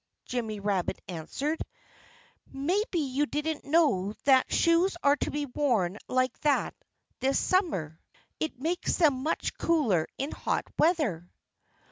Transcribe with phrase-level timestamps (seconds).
[0.25, 1.59] Jimmy Rabbit answered.
[2.51, 6.73] "Maybe you didn't know that shoes are to be worn like that
[7.19, 8.01] this summer.
[8.39, 11.29] It makes them much cooler in hot weather."